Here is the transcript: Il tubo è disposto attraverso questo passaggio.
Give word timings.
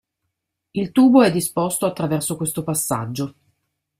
Il 0.73 0.91
tubo 0.91 1.21
è 1.21 1.31
disposto 1.31 1.85
attraverso 1.85 2.35
questo 2.35 2.63
passaggio. 2.63 3.35